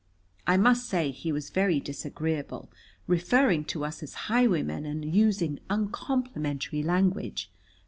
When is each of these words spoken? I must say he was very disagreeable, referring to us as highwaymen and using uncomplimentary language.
I 0.47 0.57
must 0.57 0.89
say 0.89 1.11
he 1.11 1.31
was 1.31 1.51
very 1.51 1.79
disagreeable, 1.79 2.71
referring 3.05 3.65
to 3.65 3.85
us 3.85 4.01
as 4.01 4.15
highwaymen 4.31 4.83
and 4.83 5.13
using 5.13 5.59
uncomplimentary 5.69 6.81
language. 6.81 7.51